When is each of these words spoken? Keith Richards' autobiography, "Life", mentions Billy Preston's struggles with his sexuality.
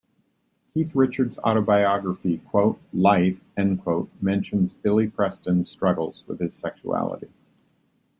Keith 0.73 0.95
Richards' 0.95 1.37
autobiography, 1.37 2.41
"Life", 2.91 3.37
mentions 4.19 4.73
Billy 4.73 5.07
Preston's 5.07 5.69
struggles 5.69 6.23
with 6.25 6.39
his 6.39 6.55
sexuality. 6.55 7.29